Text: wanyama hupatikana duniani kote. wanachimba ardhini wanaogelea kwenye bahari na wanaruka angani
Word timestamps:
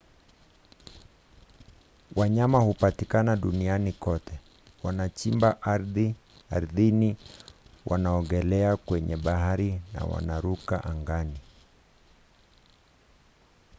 wanyama 2.15 2.59
hupatikana 2.59 3.35
duniani 3.35 3.91
kote. 3.93 4.39
wanachimba 4.83 5.61
ardhini 6.49 7.15
wanaogelea 7.85 8.77
kwenye 8.77 9.17
bahari 9.17 9.81
na 9.93 10.03
wanaruka 10.03 10.83
angani 10.83 11.37